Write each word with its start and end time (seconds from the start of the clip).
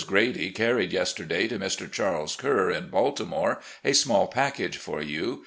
Grady 0.07 0.49
carried 0.49 0.91
yesterday 0.93 1.47
to 1.47 1.59
Mr. 1.59 1.87
Charles 1.91 2.35
Kerr, 2.35 2.71
in 2.71 2.87
Baltimore, 2.87 3.61
a 3.85 3.93
small 3.93 4.25
package 4.25 4.77
for 4.77 4.99
you. 4.99 5.39